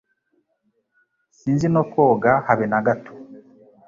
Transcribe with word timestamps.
Sinzi 1.37 1.67
no 1.73 1.81
koga 1.93 2.31
habe 2.47 2.65
nagato 2.71 3.11